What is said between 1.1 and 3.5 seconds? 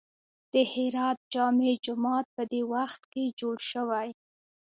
جامع جومات په دې وخت کې